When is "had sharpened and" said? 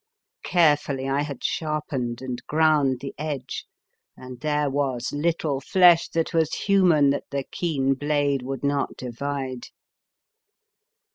1.21-2.41